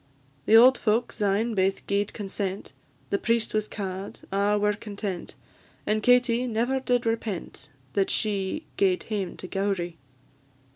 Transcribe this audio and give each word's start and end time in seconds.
The 0.47 0.55
auld 0.57 0.79
folk 0.79 1.11
syne 1.11 1.53
baith 1.53 1.85
gi'ed 1.85 2.11
consent; 2.11 2.73
The 3.11 3.19
priest 3.19 3.53
was 3.53 3.67
ca'd: 3.67 4.21
a' 4.31 4.57
were 4.57 4.73
content; 4.73 5.35
And 5.85 6.01
Katie 6.01 6.47
never 6.47 6.79
did 6.79 7.05
repent 7.05 7.69
That 7.93 8.09
she 8.09 8.65
gaed 8.77 9.03
hame 9.03 9.37
to 9.37 9.47
Gowrie. 9.47 9.97